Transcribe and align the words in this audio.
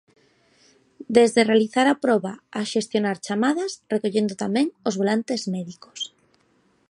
Desde 1.17 1.47
realizar 1.49 1.87
a 1.89 1.99
proba 2.05 2.33
a 2.59 2.61
xestionar 2.73 3.17
chamadas 3.25 3.71
recollendo 3.93 4.33
tamén 4.43 4.67
os 4.87 4.97
volantes 4.99 5.41
médicos. 5.55 5.99